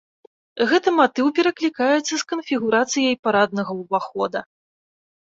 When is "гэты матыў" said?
0.71-1.29